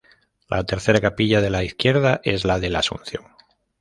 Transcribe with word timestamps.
La 0.49 0.63
tercera 0.63 0.99
capilla 0.99 1.41
de 1.41 1.51
la 1.51 1.63
izquierda 1.63 2.21
es 2.23 2.43
la 2.43 2.57
de 2.59 2.71
la 2.71 2.79
Asunción. 2.79 3.21